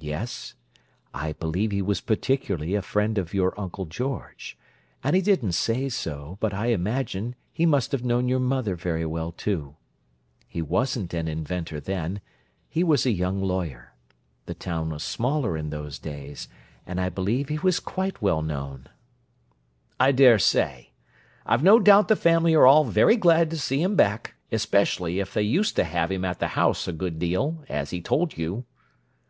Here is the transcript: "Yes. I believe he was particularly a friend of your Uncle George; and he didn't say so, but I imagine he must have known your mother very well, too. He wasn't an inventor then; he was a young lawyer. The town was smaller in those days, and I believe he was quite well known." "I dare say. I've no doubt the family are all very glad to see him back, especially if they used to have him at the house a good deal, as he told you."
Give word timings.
"Yes. 0.00 0.54
I 1.12 1.34
believe 1.34 1.72
he 1.72 1.82
was 1.82 2.00
particularly 2.00 2.74
a 2.74 2.80
friend 2.80 3.18
of 3.18 3.34
your 3.34 3.52
Uncle 3.60 3.84
George; 3.84 4.56
and 5.04 5.14
he 5.14 5.20
didn't 5.20 5.52
say 5.52 5.90
so, 5.90 6.38
but 6.40 6.54
I 6.54 6.68
imagine 6.68 7.34
he 7.52 7.66
must 7.66 7.92
have 7.92 8.02
known 8.02 8.28
your 8.30 8.40
mother 8.40 8.74
very 8.76 9.04
well, 9.04 9.30
too. 9.30 9.76
He 10.46 10.62
wasn't 10.62 11.12
an 11.12 11.28
inventor 11.28 11.80
then; 11.80 12.22
he 12.66 12.82
was 12.82 13.04
a 13.04 13.10
young 13.10 13.42
lawyer. 13.42 13.92
The 14.46 14.54
town 14.54 14.88
was 14.88 15.02
smaller 15.02 15.54
in 15.54 15.68
those 15.68 15.98
days, 15.98 16.48
and 16.86 16.98
I 16.98 17.10
believe 17.10 17.50
he 17.50 17.58
was 17.58 17.78
quite 17.78 18.22
well 18.22 18.40
known." 18.40 18.86
"I 20.00 20.12
dare 20.12 20.38
say. 20.38 20.92
I've 21.44 21.62
no 21.62 21.78
doubt 21.78 22.08
the 22.08 22.16
family 22.16 22.54
are 22.54 22.66
all 22.66 22.84
very 22.84 23.16
glad 23.16 23.50
to 23.50 23.58
see 23.58 23.82
him 23.82 23.96
back, 23.96 24.34
especially 24.50 25.20
if 25.20 25.34
they 25.34 25.42
used 25.42 25.76
to 25.76 25.84
have 25.84 26.10
him 26.10 26.24
at 26.24 26.38
the 26.38 26.48
house 26.56 26.88
a 26.88 26.92
good 26.94 27.18
deal, 27.18 27.62
as 27.68 27.90
he 27.90 28.00
told 28.00 28.38
you." 28.38 28.64